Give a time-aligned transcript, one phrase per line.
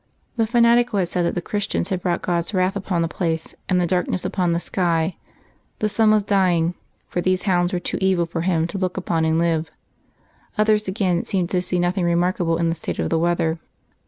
[0.35, 3.85] The fanatical said that the Christians had brought God's wrath upon the place, and the
[3.85, 5.15] darkness upon the sky:
[5.77, 6.73] the sun was dying,
[7.07, 9.69] for these hounds were too evil for him to look upon and live.
[10.57, 13.59] Others again seemed to see nothing remarkable in the state of the weather....